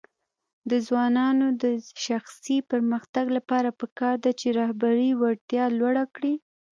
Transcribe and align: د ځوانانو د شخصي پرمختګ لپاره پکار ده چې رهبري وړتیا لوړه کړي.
د 0.69 0.71
ځوانانو 0.87 1.47
د 1.63 1.65
شخصي 2.05 2.57
پرمختګ 2.71 3.25
لپاره 3.37 3.69
پکار 3.79 4.15
ده 4.23 4.31
چې 4.39 4.47
رهبري 4.59 5.09
وړتیا 5.15 5.65
لوړه 5.79 6.03
کړي. 6.15 6.33